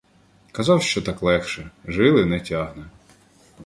Казав, 0.51 0.83
що 0.83 1.01
так 1.01 1.23
легше— 1.23 1.69
жили 1.85 2.25
не 2.25 2.39
тягне. 2.39 2.85